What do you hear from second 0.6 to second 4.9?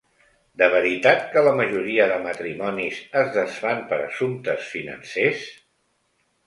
De veritat que la majoria de matrimonis es desfan per assumptes